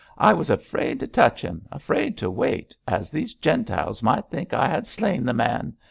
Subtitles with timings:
[0.17, 4.67] I was afraid to touch him, afraid to wait, as these Gentiles might think I
[4.67, 5.75] had slain the man.